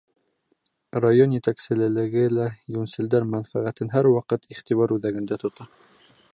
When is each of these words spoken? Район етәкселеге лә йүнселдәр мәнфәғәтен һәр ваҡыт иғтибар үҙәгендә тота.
Район 1.03 1.35
етәкселеге 1.35 2.23
лә 2.37 2.47
йүнселдәр 2.75 3.29
мәнфәғәтен 3.35 3.95
һәр 3.95 4.13
ваҡыт 4.17 4.51
иғтибар 4.57 4.97
үҙәгендә 4.99 5.43
тота. 5.45 5.73